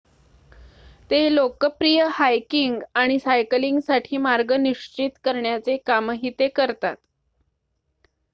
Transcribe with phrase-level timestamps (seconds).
[1.09, 6.95] ते लोकप्रिय हायकिंग आणि सायकलिंगसाठी मार्ग निश्चित करण्याचे कामही ते करतात